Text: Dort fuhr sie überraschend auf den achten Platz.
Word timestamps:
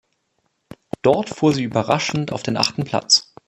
Dort 1.03 1.29
fuhr 1.29 1.53
sie 1.53 1.61
überraschend 1.61 2.31
auf 2.31 2.41
den 2.41 2.57
achten 2.57 2.85
Platz. 2.85 3.35